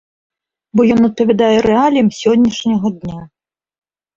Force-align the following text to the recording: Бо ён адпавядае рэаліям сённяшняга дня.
Бо 0.77 0.81
ён 0.95 1.01
адпавядае 1.09 1.57
рэаліям 1.69 2.09
сённяшняга 2.21 2.87
дня. 2.99 3.21